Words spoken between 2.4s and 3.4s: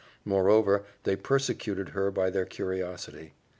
curiosity.